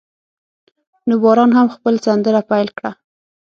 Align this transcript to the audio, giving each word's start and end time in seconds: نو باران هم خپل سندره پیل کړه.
نو 1.07 1.13
باران 1.23 1.51
هم 1.57 1.67
خپل 1.75 1.95
سندره 2.05 2.41
پیل 2.49 2.67
کړه. 2.77 2.91